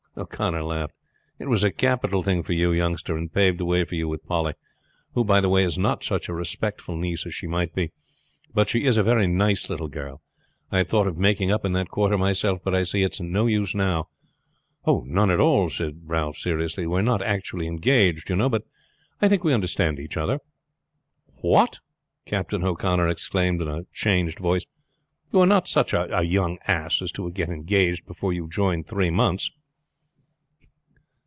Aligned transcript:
O'Connor 0.17 0.63
laughed. 0.63 0.93
"It 1.39 1.47
was 1.47 1.63
a 1.63 1.71
capital 1.71 2.21
thing 2.21 2.43
for 2.43 2.51
you, 2.51 2.73
youngster, 2.73 3.15
and 3.15 3.31
paved 3.33 3.57
the 3.59 3.65
way 3.65 3.85
for 3.85 3.95
you 3.95 4.09
with 4.09 4.25
Polly; 4.25 4.55
who, 5.13 5.23
by 5.23 5.39
the 5.39 5.47
way, 5.47 5.63
is 5.63 5.77
not 5.77 6.03
such 6.03 6.27
a 6.27 6.33
respectful 6.33 6.97
niece 6.97 7.25
as 7.25 7.33
she 7.33 7.47
might 7.47 7.73
be. 7.73 7.91
But 8.53 8.67
she 8.67 8.83
is 8.83 8.97
a 8.97 9.03
very 9.03 9.25
nice 9.25 9.69
little 9.69 9.87
girl. 9.87 10.21
I 10.69 10.79
had 10.79 10.89
thought 10.89 11.07
of 11.07 11.17
making 11.17 11.49
up 11.49 11.63
in 11.63 11.71
that 11.73 11.87
quarter 11.87 12.17
myself, 12.17 12.59
but 12.61 12.75
I 12.75 12.83
see 12.83 13.03
it's 13.03 13.21
no 13.21 13.45
use 13.47 13.73
now." 13.73 14.09
"None 14.85 15.31
at 15.31 15.39
all," 15.39 15.69
Ralph 16.03 16.35
said 16.37 16.41
seriously. 16.43 16.85
"We 16.85 16.99
are 16.99 17.01
not 17.01 17.23
actually 17.23 17.67
engaged, 17.67 18.29
you, 18.29 18.35
know, 18.35 18.49
but 18.49 18.63
I 19.21 19.29
think 19.29 19.45
we 19.45 19.53
understand 19.53 19.97
each 19.97 20.17
other." 20.17 20.39
"What!" 21.39 21.79
Captain 22.25 22.65
O'Connor 22.65 23.07
exclaimed 23.07 23.61
in 23.61 23.69
a 23.69 23.85
changed 23.93 24.39
voice. 24.39 24.65
"You 25.31 25.39
are 25.39 25.47
not 25.47 25.69
such 25.69 25.93
a 25.93 26.21
young 26.23 26.59
ass 26.67 27.01
as 27.01 27.13
to 27.13 27.31
get 27.31 27.47
engaged 27.47 28.05
before 28.05 28.33
you 28.33 28.43
have 28.43 28.51
joined 28.51 28.87
three 28.87 29.09
months?" 29.09 29.49